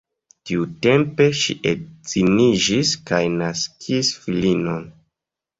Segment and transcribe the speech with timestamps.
[0.49, 4.93] Tiutempe ŝi edziniĝis kaj naskis filinon.